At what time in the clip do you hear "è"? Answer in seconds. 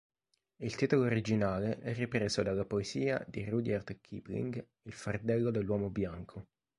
1.77-1.93